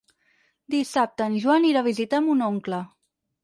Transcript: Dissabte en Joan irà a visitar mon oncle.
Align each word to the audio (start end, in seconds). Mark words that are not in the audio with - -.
Dissabte 0.75 1.27
en 1.33 1.37
Joan 1.45 1.69
irà 1.75 1.85
a 1.87 1.89
visitar 1.91 2.25
mon 2.31 2.45
oncle. 2.51 2.85